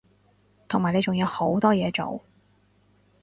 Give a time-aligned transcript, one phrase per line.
[0.67, 2.23] 同埋你仲有好多嘢做